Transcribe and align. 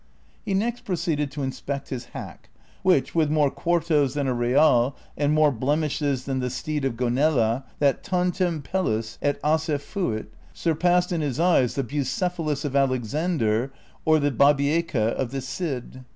He 0.43 0.55
next 0.55 0.83
proceeded 0.83 1.29
to 1.29 1.43
inspect 1.43 1.89
his 1.89 2.05
hack, 2.05 2.49
which, 2.81 3.13
with 3.13 3.29
more 3.29 3.51
quartos 3.51 4.15
than 4.15 4.25
a 4.25 4.33
real 4.33 4.61
^ 4.61 4.93
and 5.15 5.31
more 5.31 5.51
blemishes 5.51 6.23
than 6.23 6.39
the 6.39 6.49
steed 6.49 6.83
of 6.85 6.97
Gonela, 6.97 7.65
that" 7.77 8.01
tantum 8.03 8.63
pcUls 8.63 9.19
at 9.21 9.39
ossa 9.43 9.77
fult,'^ 9.77 10.25
surpassed 10.55 11.11
in 11.11 11.21
his 11.21 11.39
eyes 11.39 11.75
the 11.75 11.83
Bucephalus 11.83 12.65
of 12.65 12.75
Alexander 12.75 13.71
or 14.03 14.17
the 14.17 14.31
Babieca 14.31 15.11
of 15.13 15.29
the 15.29 15.39
Cid. 15.39 16.03